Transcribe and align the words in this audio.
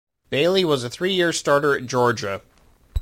Bailey 0.31 0.65
was 0.65 0.83
a 0.83 0.89
three-year 0.89 1.31
starter 1.31 1.75
at 1.77 1.85
Georgia. 1.85 2.41